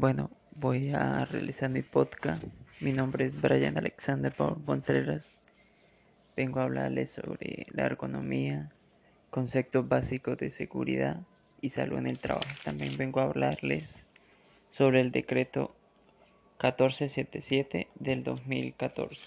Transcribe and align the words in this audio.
Bueno, 0.00 0.30
voy 0.52 0.92
a 0.94 1.26
realizar 1.26 1.68
mi 1.68 1.82
podcast. 1.82 2.42
Mi 2.80 2.94
nombre 2.94 3.26
es 3.26 3.38
Brian 3.38 3.76
Alexander 3.76 4.34
Contreras. 4.34 5.26
Vengo 6.34 6.58
a 6.58 6.62
hablarles 6.62 7.10
sobre 7.10 7.66
la 7.68 7.84
ergonomía, 7.84 8.72
conceptos 9.28 9.86
básicos 9.86 10.38
de 10.38 10.48
seguridad 10.48 11.20
y 11.60 11.68
salud 11.68 11.98
en 11.98 12.06
el 12.06 12.18
trabajo. 12.18 12.48
También 12.64 12.96
vengo 12.96 13.20
a 13.20 13.24
hablarles 13.24 14.06
sobre 14.70 15.02
el 15.02 15.12
decreto 15.12 15.76
1477 16.62 17.88
del 17.96 18.24
2014. 18.24 19.20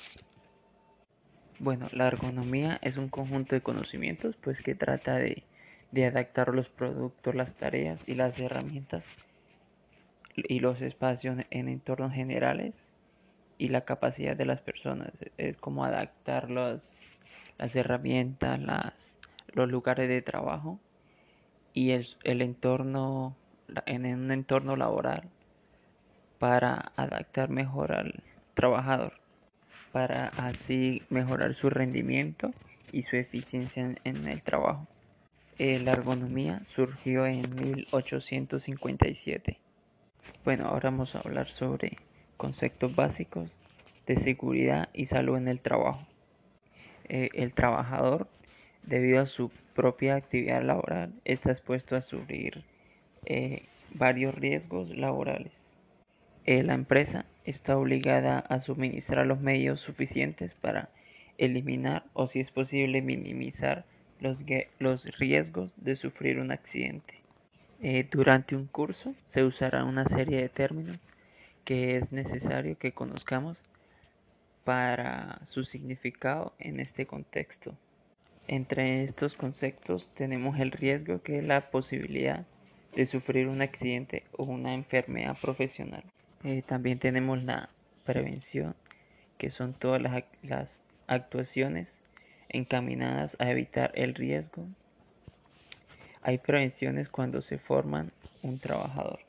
Bueno, 1.59 1.85
la 1.91 2.07
ergonomía 2.07 2.79
es 2.81 2.97
un 2.97 3.09
conjunto 3.09 3.53
de 3.53 3.61
conocimientos 3.61 4.35
pues 4.37 4.63
que 4.63 4.73
trata 4.73 5.19
de 5.19 6.05
adaptar 6.07 6.51
los 6.51 6.67
productos, 6.67 7.35
las 7.35 7.53
tareas 7.53 8.01
y 8.07 8.15
las 8.15 8.39
herramientas 8.39 9.03
y 10.35 10.59
los 10.59 10.81
espacios 10.81 11.37
en 11.49 11.69
entornos 11.69 12.13
generales 12.13 12.77
y 13.57 13.69
la 13.69 13.81
capacidad 13.81 14.35
de 14.35 14.45
las 14.45 14.61
personas. 14.61 15.11
Es 15.37 15.57
como 15.57 15.85
adaptar 15.85 16.49
las 16.49 17.07
herramientas, 17.73 18.59
las, 18.59 18.93
los 19.53 19.69
lugares 19.69 20.09
de 20.09 20.21
trabajo 20.21 20.79
y 21.73 21.91
el, 21.91 22.07
el 22.23 22.41
entorno 22.41 23.35
en 23.85 24.05
un 24.05 24.31
entorno 24.31 24.75
laboral 24.75 25.23
para 26.39 26.91
adaptar 26.95 27.49
mejor 27.49 27.93
al 27.93 28.23
trabajador, 28.53 29.13
para 29.91 30.27
así 30.27 31.01
mejorar 31.09 31.53
su 31.53 31.69
rendimiento 31.69 32.51
y 32.91 33.03
su 33.03 33.15
eficiencia 33.15 33.83
en, 33.83 33.99
en 34.03 34.27
el 34.27 34.41
trabajo. 34.41 34.87
Eh, 35.57 35.79
la 35.79 35.93
ergonomía 35.93 36.61
surgió 36.75 37.25
en 37.25 37.55
1857 37.55 39.59
bueno, 40.43 40.67
ahora 40.67 40.89
vamos 40.89 41.15
a 41.15 41.19
hablar 41.19 41.49
sobre 41.49 41.97
conceptos 42.37 42.95
básicos 42.95 43.59
de 44.05 44.15
seguridad 44.15 44.89
y 44.93 45.05
salud 45.05 45.37
en 45.37 45.47
el 45.47 45.59
trabajo. 45.59 46.05
Eh, 47.07 47.29
el 47.33 47.53
trabajador, 47.53 48.27
debido 48.83 49.21
a 49.21 49.25
su 49.25 49.51
propia 49.73 50.15
actividad 50.15 50.61
laboral, 50.61 51.13
está 51.25 51.51
expuesto 51.51 51.95
a 51.95 52.01
sufrir 52.01 52.63
eh, 53.25 53.63
varios 53.93 54.35
riesgos 54.35 54.89
laborales. 54.89 55.53
Eh, 56.45 56.63
la 56.63 56.73
empresa 56.73 57.25
está 57.45 57.77
obligada 57.77 58.39
a 58.39 58.59
suministrar 58.59 59.25
los 59.25 59.39
medios 59.39 59.79
suficientes 59.79 60.53
para 60.55 60.89
eliminar 61.37 62.03
o 62.13 62.27
si 62.27 62.39
es 62.39 62.51
posible 62.51 63.01
minimizar 63.01 63.85
los, 64.19 64.43
los 64.79 65.05
riesgos 65.17 65.73
de 65.77 65.95
sufrir 65.95 66.39
un 66.39 66.51
accidente. 66.51 67.22
Eh, 67.85 68.07
durante 68.09 68.55
un 68.55 68.65
curso 68.65 69.13
se 69.27 69.43
usará 69.43 69.83
una 69.83 70.05
serie 70.05 70.41
de 70.41 70.47
términos 70.47 70.97
que 71.65 71.97
es 71.97 72.13
necesario 72.13 72.77
que 72.77 72.93
conozcamos 72.93 73.57
para 74.63 75.41
su 75.47 75.65
significado 75.65 76.53
en 76.59 76.79
este 76.79 77.05
contexto. 77.05 77.75
Entre 78.47 79.03
estos 79.03 79.35
conceptos 79.35 80.09
tenemos 80.13 80.57
el 80.61 80.71
riesgo 80.71 81.21
que 81.21 81.39
es 81.39 81.43
la 81.43 81.71
posibilidad 81.71 82.45
de 82.95 83.05
sufrir 83.05 83.49
un 83.49 83.61
accidente 83.61 84.23
o 84.31 84.45
una 84.45 84.73
enfermedad 84.73 85.35
profesional. 85.41 86.05
Eh, 86.45 86.63
también 86.65 86.99
tenemos 86.99 87.43
la 87.43 87.67
prevención, 88.05 88.75
que 89.37 89.49
son 89.49 89.73
todas 89.73 90.01
las, 90.01 90.23
las 90.41 90.85
actuaciones 91.07 92.01
encaminadas 92.47 93.35
a 93.39 93.51
evitar 93.51 93.91
el 93.95 94.15
riesgo 94.15 94.69
hay 96.23 96.37
prevenciones 96.37 97.09
cuando 97.09 97.41
se 97.41 97.57
forman 97.59 98.11
un 98.41 98.57
trabajador. 98.57 99.19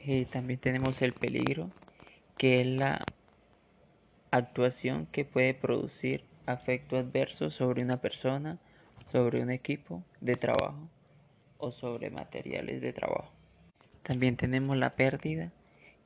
Eh, 0.00 0.26
también 0.30 0.60
tenemos 0.60 1.00
el 1.00 1.14
peligro, 1.14 1.70
que 2.36 2.60
es 2.60 2.66
la 2.66 3.02
actuación 4.30 5.06
que 5.06 5.24
puede 5.24 5.54
producir 5.54 6.24
afecto 6.44 6.98
adverso 6.98 7.50
sobre 7.50 7.82
una 7.82 8.02
persona, 8.02 8.58
sobre 9.10 9.42
un 9.42 9.50
equipo 9.50 10.02
de 10.20 10.34
trabajo 10.34 10.88
o 11.56 11.72
sobre 11.72 12.10
materiales 12.10 12.82
de 12.82 12.92
trabajo. 12.92 13.32
También 14.02 14.36
tenemos 14.36 14.76
la 14.76 14.96
pérdida, 14.96 15.52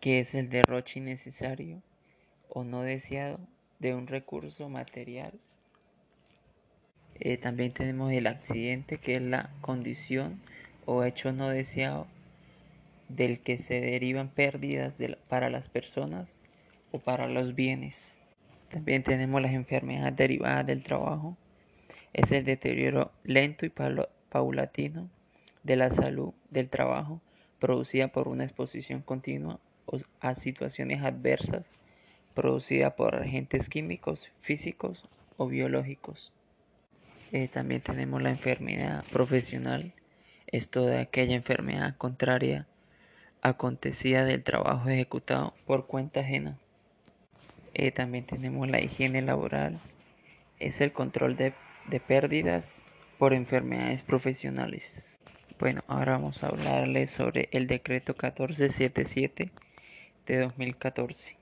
que 0.00 0.20
es 0.20 0.34
el 0.36 0.48
derroche 0.48 1.00
innecesario 1.00 1.82
o 2.48 2.62
no 2.62 2.82
deseado 2.82 3.40
de 3.80 3.94
un 3.94 4.06
recurso 4.06 4.68
material 4.68 5.32
eh, 7.20 7.36
también 7.36 7.72
tenemos 7.72 8.12
el 8.12 8.26
accidente, 8.26 8.98
que 8.98 9.16
es 9.16 9.22
la 9.22 9.50
condición 9.60 10.40
o 10.86 11.04
hecho 11.04 11.32
no 11.32 11.48
deseado 11.48 12.06
del 13.08 13.40
que 13.40 13.56
se 13.56 13.80
derivan 13.80 14.28
pérdidas 14.28 14.94
para 15.28 15.50
las 15.50 15.68
personas 15.68 16.34
o 16.92 16.98
para 16.98 17.28
los 17.28 17.54
bienes. 17.54 18.18
También 18.70 19.02
tenemos 19.02 19.40
las 19.40 19.52
enfermedades 19.52 20.16
derivadas 20.16 20.66
del 20.66 20.82
trabajo. 20.82 21.36
Es 22.12 22.30
el 22.32 22.44
deterioro 22.44 23.10
lento 23.24 23.66
y 23.66 23.72
paulatino 24.28 25.08
de 25.62 25.76
la 25.76 25.90
salud 25.90 26.32
del 26.50 26.68
trabajo 26.68 27.20
producida 27.58 28.08
por 28.08 28.28
una 28.28 28.44
exposición 28.44 29.02
continua 29.02 29.58
a 30.20 30.34
situaciones 30.34 31.02
adversas 31.02 31.64
producida 32.34 32.94
por 32.94 33.16
agentes 33.16 33.68
químicos, 33.68 34.30
físicos 34.42 35.02
o 35.38 35.48
biológicos. 35.48 36.30
Eh, 37.30 37.48
también 37.48 37.82
tenemos 37.82 38.22
la 38.22 38.30
enfermedad 38.30 39.04
profesional, 39.12 39.92
es 40.46 40.70
toda 40.70 41.00
aquella 41.00 41.34
enfermedad 41.34 41.94
contraria 41.98 42.66
acontecida 43.42 44.24
del 44.24 44.42
trabajo 44.42 44.88
ejecutado 44.88 45.52
por 45.66 45.86
cuenta 45.86 46.20
ajena. 46.20 46.56
Eh, 47.74 47.90
también 47.90 48.24
tenemos 48.24 48.66
la 48.68 48.80
higiene 48.80 49.20
laboral, 49.20 49.78
es 50.58 50.80
el 50.80 50.92
control 50.92 51.36
de, 51.36 51.52
de 51.88 52.00
pérdidas 52.00 52.74
por 53.18 53.34
enfermedades 53.34 54.00
profesionales. 54.02 55.04
Bueno, 55.58 55.84
ahora 55.86 56.12
vamos 56.12 56.42
a 56.42 56.48
hablarles 56.48 57.10
sobre 57.10 57.50
el 57.52 57.66
decreto 57.66 58.12
1477 58.12 59.50
de 60.26 60.38
2014. 60.38 61.36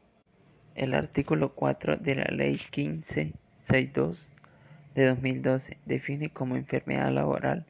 El 0.75 0.95
artículo 0.95 1.55
4 1.55 1.97
de 1.99 2.15
la 2.17 2.25
ley 2.25 2.61
1562 2.77 4.36
de 4.97 5.07
2012 5.09 5.77
define 5.85 6.31
como 6.31 6.57
enfermedad 6.57 7.13
laboral 7.13 7.67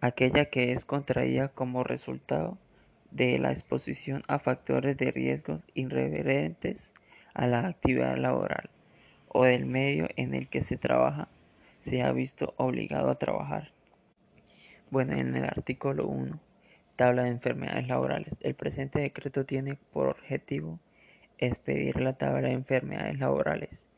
aquella 0.00 0.44
que 0.44 0.72
es 0.72 0.84
contraída 0.84 1.48
como 1.48 1.82
resultado 1.82 2.56
de 3.10 3.36
la 3.40 3.50
exposición 3.50 4.22
a 4.28 4.38
factores 4.38 4.96
de 4.96 5.10
riesgos 5.10 5.64
irreverentes 5.74 6.92
a 7.34 7.48
la 7.48 7.66
actividad 7.66 8.16
laboral 8.16 8.70
o 9.26 9.44
del 9.44 9.66
medio 9.66 10.06
en 10.14 10.34
el 10.34 10.48
que 10.48 10.62
se 10.62 10.76
trabaja 10.76 11.28
se 11.80 12.02
ha 12.02 12.12
visto 12.12 12.54
obligado 12.58 13.10
a 13.10 13.18
trabajar. 13.18 13.72
Bueno, 14.90 15.14
en 15.14 15.34
el 15.34 15.44
artículo 15.44 16.06
1, 16.06 16.38
tabla 16.94 17.24
de 17.24 17.30
enfermedades 17.30 17.88
laborales, 17.88 18.38
el 18.40 18.54
presente 18.54 19.00
decreto 19.00 19.44
tiene 19.44 19.76
por 19.92 20.06
objetivo 20.06 20.78
expedir 21.38 22.00
la 22.00 22.12
tabla 22.12 22.48
de 22.48 22.54
enfermedades 22.54 23.18
laborales 23.18 23.88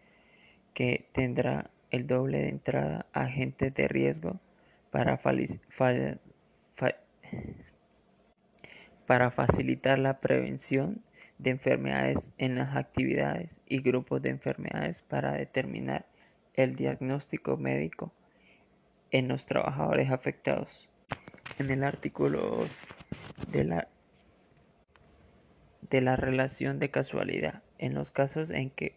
que 0.72 1.06
tendrá 1.12 1.70
el 1.90 2.06
doble 2.06 2.38
de 2.38 2.48
entrada 2.48 3.06
a 3.12 3.22
agentes 3.22 3.74
de 3.74 3.88
riesgo 3.88 4.40
para, 4.90 5.18
facilitar 9.30 9.98
la 9.98 10.20
prevención 10.20 11.02
de 11.38 11.50
enfermedades 11.50 12.18
en 12.36 12.56
las 12.56 12.76
actividades 12.76 13.50
y 13.66 13.80
grupos 13.80 14.22
de 14.22 14.30
enfermedades 14.30 15.02
para 15.02 15.32
determinar 15.32 16.06
el 16.54 16.74
diagnóstico 16.74 17.56
médico 17.56 18.12
en 19.10 19.28
los 19.28 19.46
trabajadores 19.46 20.10
afectados. 20.10 20.88
En 21.58 21.70
el 21.70 21.84
artículo 21.84 22.40
2 22.40 22.78
de 23.52 23.64
la, 23.64 23.88
de 25.88 26.00
la 26.00 26.16
relación 26.16 26.78
de 26.78 26.90
casualidad, 26.90 27.62
en 27.78 27.94
los 27.94 28.10
casos 28.10 28.50
en 28.50 28.70
que 28.70 28.96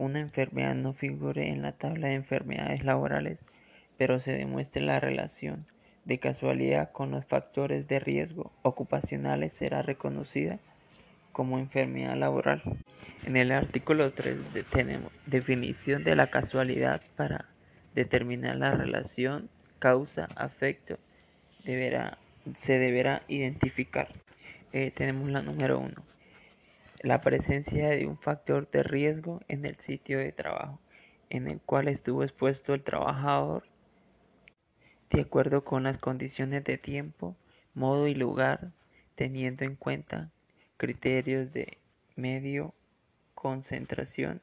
una 0.00 0.18
enfermedad 0.18 0.74
no 0.74 0.94
figure 0.94 1.48
en 1.48 1.60
la 1.60 1.72
tabla 1.72 2.08
de 2.08 2.14
enfermedades 2.14 2.84
laborales, 2.84 3.38
pero 3.98 4.18
se 4.18 4.32
demuestre 4.32 4.80
la 4.80 4.98
relación 4.98 5.66
de 6.06 6.18
casualidad 6.18 6.90
con 6.90 7.10
los 7.10 7.26
factores 7.26 7.86
de 7.86 8.00
riesgo 8.00 8.50
ocupacionales 8.62 9.52
será 9.52 9.82
reconocida 9.82 10.58
como 11.32 11.58
enfermedad 11.58 12.16
laboral. 12.16 12.62
En 13.26 13.36
el 13.36 13.52
artículo 13.52 14.10
3 14.12 14.38
tenemos 14.72 15.12
definición 15.26 16.02
de 16.02 16.16
la 16.16 16.28
casualidad 16.28 17.02
para 17.14 17.44
determinar 17.94 18.56
la 18.56 18.74
relación 18.74 19.50
causa-afecto 19.78 20.98
deberá, 21.62 22.16
se 22.56 22.78
deberá 22.78 23.22
identificar. 23.28 24.08
Eh, 24.72 24.92
tenemos 24.94 25.28
la 25.28 25.42
número 25.42 25.78
1 25.78 26.10
la 27.00 27.20
presencia 27.20 27.88
de 27.88 28.06
un 28.06 28.18
factor 28.18 28.70
de 28.70 28.82
riesgo 28.82 29.40
en 29.48 29.64
el 29.64 29.76
sitio 29.76 30.18
de 30.18 30.32
trabajo 30.32 30.80
en 31.30 31.46
el 31.46 31.60
cual 31.60 31.88
estuvo 31.88 32.24
expuesto 32.24 32.74
el 32.74 32.82
trabajador 32.82 33.62
de 35.10 35.22
acuerdo 35.22 35.64
con 35.64 35.84
las 35.84 35.98
condiciones 35.98 36.62
de 36.64 36.78
tiempo, 36.78 37.36
modo 37.74 38.06
y 38.06 38.14
lugar, 38.14 38.70
teniendo 39.14 39.64
en 39.64 39.76
cuenta 39.76 40.30
criterios 40.76 41.52
de 41.52 41.78
medio, 42.16 42.74
concentración 43.34 44.40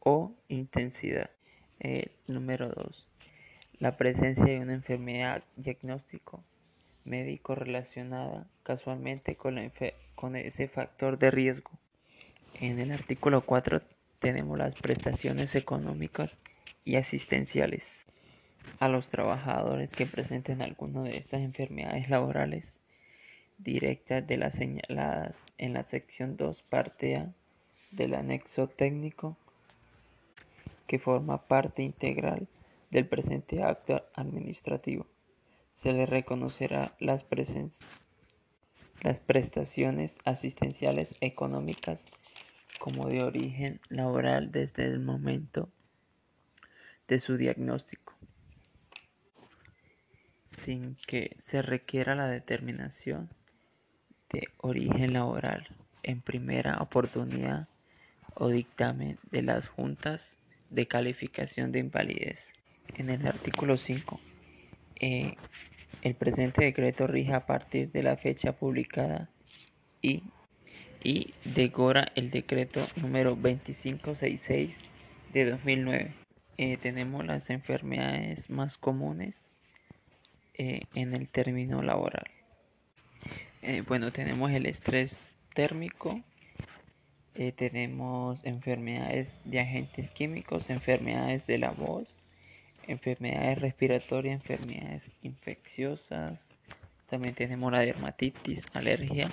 o 0.00 0.32
intensidad. 0.48 1.30
Número 2.26 2.70
2. 2.70 3.08
La 3.78 3.96
presencia 3.96 4.46
de 4.46 4.60
una 4.60 4.74
enfermedad 4.74 5.44
diagnóstico 5.56 6.42
médico 7.04 7.54
relacionada 7.54 8.46
casualmente 8.62 9.36
con, 9.36 9.58
ese 9.58 10.68
factor 10.68 11.18
de 11.18 11.30
riesgo. 11.30 11.70
En 12.60 12.78
el 12.78 12.92
artículo 12.92 13.42
4 13.42 13.82
tenemos 14.18 14.58
las 14.58 14.74
prestaciones 14.74 15.54
económicas 15.54 16.36
y 16.84 16.96
asistenciales 16.96 17.84
a 18.80 18.88
los 18.88 19.08
trabajadores 19.08 19.90
que 19.90 20.06
presenten 20.06 20.62
alguna 20.62 21.02
de 21.02 21.18
estas 21.18 21.42
enfermedades 21.42 22.08
laborales 22.08 22.80
directas 23.58 24.26
de 24.26 24.36
las 24.38 24.54
señaladas 24.54 25.36
en 25.58 25.74
la 25.74 25.84
sección 25.84 26.36
2 26.36 26.62
parte 26.62 27.16
A 27.16 27.32
del 27.90 28.14
anexo 28.14 28.66
técnico 28.66 29.36
que 30.86 30.98
forma 30.98 31.46
parte 31.46 31.82
integral 31.82 32.48
del 32.90 33.06
presente 33.06 33.62
acto 33.62 34.02
administrativo. 34.14 35.06
Se 35.84 35.92
le 35.92 36.06
reconocerá 36.06 36.94
las, 36.98 37.26
las 39.02 39.20
prestaciones 39.20 40.16
asistenciales 40.24 41.14
económicas 41.20 42.06
como 42.78 43.06
de 43.10 43.22
origen 43.22 43.82
laboral 43.90 44.50
desde 44.50 44.86
el 44.86 44.98
momento 44.98 45.68
de 47.06 47.18
su 47.18 47.36
diagnóstico, 47.36 48.14
sin 50.52 50.96
que 51.06 51.36
se 51.38 51.60
requiera 51.60 52.14
la 52.14 52.28
determinación 52.28 53.28
de 54.32 54.48
origen 54.56 55.12
laboral 55.12 55.68
en 56.02 56.22
primera 56.22 56.78
oportunidad 56.80 57.68
o 58.32 58.48
dictamen 58.48 59.18
de 59.30 59.42
las 59.42 59.68
juntas 59.68 60.38
de 60.70 60.88
calificación 60.88 61.72
de 61.72 61.80
invalidez. 61.80 62.40
En 62.96 63.10
el 63.10 63.26
artículo 63.26 63.76
5, 63.76 64.18
eh, 65.00 65.36
el 66.04 66.14
presente 66.14 66.66
decreto 66.66 67.06
rige 67.06 67.32
a 67.32 67.46
partir 67.46 67.90
de 67.90 68.02
la 68.02 68.16
fecha 68.16 68.52
publicada 68.52 69.30
y, 70.02 70.22
y 71.02 71.32
decora 71.56 72.12
el 72.14 72.30
decreto 72.30 72.86
número 72.96 73.30
2566 73.30 74.78
de 75.32 75.50
2009. 75.50 76.12
Eh, 76.58 76.76
tenemos 76.76 77.24
las 77.24 77.48
enfermedades 77.48 78.50
más 78.50 78.76
comunes 78.76 79.34
eh, 80.58 80.82
en 80.94 81.14
el 81.14 81.26
término 81.28 81.82
laboral. 81.82 82.26
bueno, 83.88 84.12
tenemos 84.12 84.52
el 84.52 84.66
estrés 84.66 85.16
térmico, 85.54 86.20
tenemos 87.56 88.44
enfermedades 88.44 89.40
de 89.44 89.60
agentes 89.60 90.10
químicos, 90.10 90.68
enfermedades 90.68 91.46
de 91.46 91.58
la 91.58 91.70
voz, 91.70 92.23
enfermedades 92.88 93.58
respiratorias, 93.60 94.40
enfermedades 94.40 95.10
infecciosas. 95.22 96.50
También 97.08 97.34
tenemos 97.34 97.70
la 97.72 97.80
dermatitis, 97.80 98.64
alergia 98.72 99.30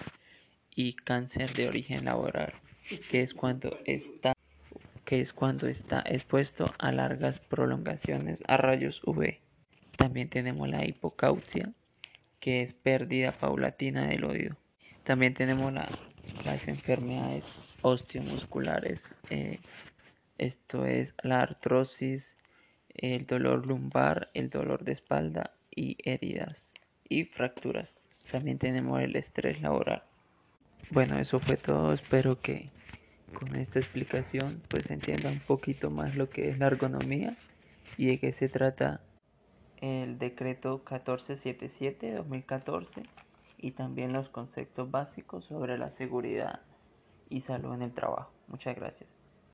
y 0.75 0.93
cáncer 0.93 1.51
de 1.53 1.67
origen 1.67 2.05
laboral, 2.05 2.53
que 3.09 3.21
es 3.21 3.33
cuando 3.33 3.77
está 3.85 4.33
que 5.05 5.19
es 5.19 5.33
cuando 5.33 5.67
está 5.67 6.03
expuesto 6.05 6.73
a 6.77 6.91
largas 6.93 7.39
prolongaciones 7.39 8.39
a 8.47 8.55
rayos 8.55 9.01
UV. 9.03 9.39
También 9.97 10.29
tenemos 10.29 10.69
la 10.69 10.85
hipocausia, 10.85 11.73
que 12.39 12.61
es 12.61 12.73
pérdida 12.73 13.33
paulatina 13.33 14.07
del 14.07 14.23
oído. 14.23 14.55
También 15.03 15.33
tenemos 15.33 15.73
las 15.73 16.67
enfermedades 16.67 17.43
osteomusculares, 17.81 19.01
eh, 19.29 19.59
esto 20.37 20.85
es 20.85 21.13
la 21.23 21.41
artrosis, 21.41 22.37
el 22.95 23.25
dolor 23.25 23.65
lumbar, 23.65 24.29
el 24.33 24.49
dolor 24.49 24.83
de 24.83 24.93
espalda 24.93 25.51
y 25.69 25.97
heridas 26.03 26.71
y 27.07 27.25
fracturas. 27.25 28.09
También 28.31 28.57
tenemos 28.57 29.01
el 29.01 29.15
estrés 29.15 29.61
laboral. 29.61 30.03
Bueno, 30.89 31.19
eso 31.19 31.39
fue 31.39 31.57
todo. 31.57 31.93
Espero 31.93 32.39
que 32.39 32.69
con 33.33 33.55
esta 33.55 33.79
explicación 33.79 34.61
pues 34.67 34.89
entiendan 34.89 35.33
un 35.33 35.39
poquito 35.39 35.89
más 35.89 36.15
lo 36.15 36.29
que 36.29 36.49
es 36.49 36.59
la 36.59 36.67
ergonomía 36.67 37.35
y 37.97 38.07
de 38.07 38.19
qué 38.19 38.33
se 38.33 38.49
trata 38.49 39.01
el 39.81 40.19
decreto 40.19 40.77
1477 40.77 42.13
2014 42.13 43.03
y 43.57 43.71
también 43.71 44.13
los 44.13 44.29
conceptos 44.29 44.89
básicos 44.91 45.45
sobre 45.45 45.77
la 45.77 45.89
seguridad 45.89 46.61
y 47.29 47.41
salud 47.41 47.73
en 47.73 47.81
el 47.83 47.93
trabajo. 47.93 48.31
Muchas 48.47 48.75
gracias. 48.75 49.20